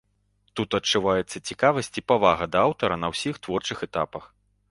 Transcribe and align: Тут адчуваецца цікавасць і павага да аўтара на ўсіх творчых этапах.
Тут 0.59 0.69
адчуваецца 0.79 1.41
цікавасць 1.49 1.99
і 2.01 2.03
павага 2.11 2.49
да 2.55 2.59
аўтара 2.69 2.95
на 3.05 3.13
ўсіх 3.13 3.35
творчых 3.45 3.77
этапах. 3.91 4.23